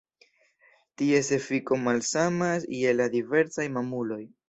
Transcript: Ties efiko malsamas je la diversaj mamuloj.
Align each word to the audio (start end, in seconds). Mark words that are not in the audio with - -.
Ties 1.01 1.29
efiko 1.37 1.79
malsamas 1.83 2.69
je 2.81 2.97
la 2.99 3.11
diversaj 3.19 3.73
mamuloj. 3.79 4.23